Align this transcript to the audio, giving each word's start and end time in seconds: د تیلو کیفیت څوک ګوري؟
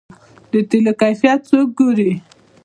د 0.51 0.53
تیلو 0.69 0.93
کیفیت 1.01 1.39
څوک 1.49 1.67
ګوري؟ 1.77 2.11